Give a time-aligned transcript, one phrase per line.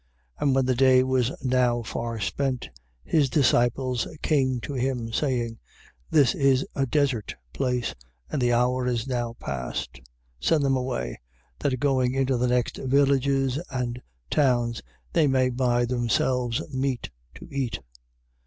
[0.37, 0.41] 6:35.
[0.41, 2.69] And when the day was now far spent,
[3.03, 5.59] his disciples came to him, saying:
[6.09, 7.93] This is a desert place,
[8.27, 9.97] and the hour is now past:
[10.41, 10.45] 6:36.
[10.47, 11.21] Send them away,
[11.59, 14.01] that going into the next villages and
[14.31, 14.81] towns,
[15.13, 17.79] they may buy themselves meat to eat.